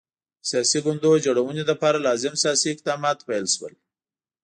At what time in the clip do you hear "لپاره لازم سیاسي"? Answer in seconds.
1.71-2.67